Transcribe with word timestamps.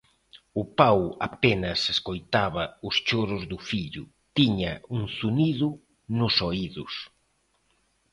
O 0.61 0.63
pau 0.79 1.01
apenas 1.29 1.79
escoitaba 1.93 2.63
os 2.87 2.95
choros 3.07 3.43
do 3.51 3.57
fillo, 3.69 4.03
tiña 4.37 4.73
un 4.95 5.03
zunido 5.19 5.69
nos 6.19 6.35
oídos. 6.49 6.93